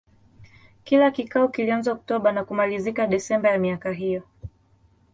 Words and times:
Kila 0.83 1.11
kikao 1.11 1.47
kilianza 1.47 1.91
Oktoba 1.91 2.31
na 2.31 2.43
kumalizika 2.45 3.07
Desemba 3.07 3.49
ya 3.51 3.57
miaka 3.57 3.91
hiyo. 3.91 4.23